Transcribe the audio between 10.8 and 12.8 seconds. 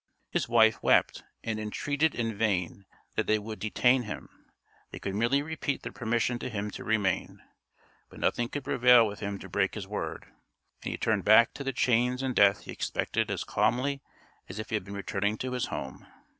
and he turned back to the chains and death he